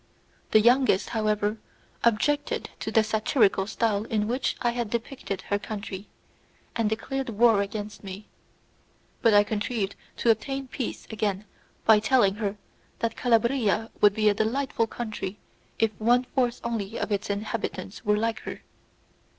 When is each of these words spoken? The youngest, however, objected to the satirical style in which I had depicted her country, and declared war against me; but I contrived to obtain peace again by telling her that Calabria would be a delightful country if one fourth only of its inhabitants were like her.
The 0.49 0.59
youngest, 0.59 1.09
however, 1.09 1.59
objected 2.03 2.71
to 2.79 2.89
the 2.91 3.03
satirical 3.03 3.67
style 3.67 4.05
in 4.05 4.27
which 4.27 4.55
I 4.63 4.71
had 4.71 4.89
depicted 4.89 5.41
her 5.43 5.59
country, 5.59 6.07
and 6.75 6.89
declared 6.89 7.29
war 7.29 7.61
against 7.61 8.03
me; 8.03 8.27
but 9.21 9.35
I 9.35 9.43
contrived 9.43 9.95
to 10.17 10.31
obtain 10.31 10.67
peace 10.67 11.05
again 11.11 11.45
by 11.85 11.99
telling 11.99 12.33
her 12.41 12.57
that 12.97 13.15
Calabria 13.15 13.91
would 14.01 14.15
be 14.15 14.27
a 14.27 14.33
delightful 14.33 14.87
country 14.87 15.37
if 15.77 15.91
one 15.99 16.23
fourth 16.33 16.59
only 16.63 16.97
of 16.97 17.11
its 17.11 17.29
inhabitants 17.29 18.03
were 18.03 18.17
like 18.17 18.39
her. 18.39 18.61